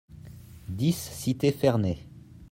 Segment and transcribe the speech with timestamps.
[0.67, 1.99] dix cité Fernet